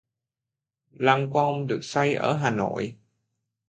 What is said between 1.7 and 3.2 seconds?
xây ở Hà Nội